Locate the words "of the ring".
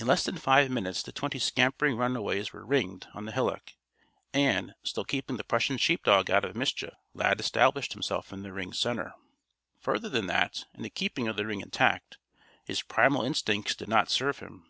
11.28-11.60